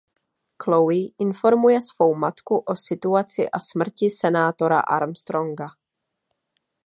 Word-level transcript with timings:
Chloe 0.63 1.11
informuje 1.19 1.81
svou 1.81 2.15
matku 2.15 2.57
o 2.67 2.75
situaci 2.75 3.49
a 3.49 3.59
smrti 3.59 4.09
senátora 4.09 4.79
Armstronga. 4.79 5.67